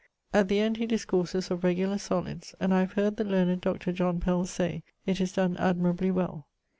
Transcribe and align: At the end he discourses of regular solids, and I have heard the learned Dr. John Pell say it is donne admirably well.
At 0.33 0.47
the 0.47 0.59
end 0.59 0.77
he 0.77 0.87
discourses 0.87 1.51
of 1.51 1.63
regular 1.63 1.99
solids, 1.99 2.55
and 2.59 2.73
I 2.73 2.79
have 2.79 2.93
heard 2.93 3.17
the 3.17 3.23
learned 3.23 3.61
Dr. 3.61 3.91
John 3.91 4.19
Pell 4.19 4.45
say 4.45 4.81
it 5.05 5.21
is 5.21 5.33
donne 5.33 5.55
admirably 5.57 6.09
well. 6.09 6.47